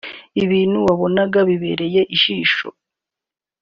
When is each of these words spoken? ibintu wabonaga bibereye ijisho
ibintu 0.43 0.77
wabonaga 0.87 1.39
bibereye 1.47 2.01
ijisho 2.15 2.67